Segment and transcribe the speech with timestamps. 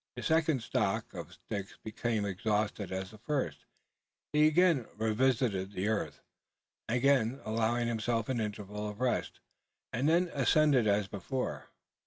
[0.15, 3.65] His second stock of sticks becoming exhausted as the first,
[4.33, 6.21] he again revisited the earth;
[6.89, 9.41] again allowed himself an interval of rest;
[9.93, 11.69] and then ascended as before.